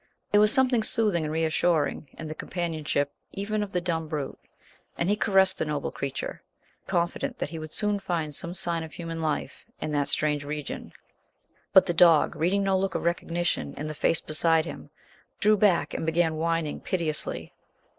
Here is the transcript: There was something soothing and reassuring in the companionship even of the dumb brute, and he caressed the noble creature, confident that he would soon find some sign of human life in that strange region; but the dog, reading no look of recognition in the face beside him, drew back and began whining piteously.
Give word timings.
There 0.31 0.41
was 0.41 0.51
something 0.51 0.81
soothing 0.81 1.25
and 1.25 1.31
reassuring 1.31 2.07
in 2.13 2.25
the 2.25 2.33
companionship 2.33 3.13
even 3.33 3.61
of 3.61 3.71
the 3.71 3.79
dumb 3.79 4.07
brute, 4.07 4.39
and 4.97 5.07
he 5.09 5.15
caressed 5.15 5.59
the 5.59 5.65
noble 5.65 5.91
creature, 5.91 6.41
confident 6.87 7.37
that 7.37 7.51
he 7.51 7.59
would 7.59 7.71
soon 7.71 7.99
find 7.99 8.33
some 8.33 8.55
sign 8.55 8.81
of 8.81 8.93
human 8.93 9.21
life 9.21 9.63
in 9.79 9.91
that 9.91 10.09
strange 10.09 10.43
region; 10.43 10.91
but 11.71 11.85
the 11.85 11.93
dog, 11.93 12.35
reading 12.35 12.63
no 12.63 12.75
look 12.79 12.95
of 12.95 13.03
recognition 13.03 13.75
in 13.75 13.85
the 13.85 13.93
face 13.93 14.21
beside 14.21 14.65
him, 14.65 14.89
drew 15.39 15.55
back 15.55 15.93
and 15.93 16.03
began 16.07 16.33
whining 16.33 16.79
piteously. 16.79 17.53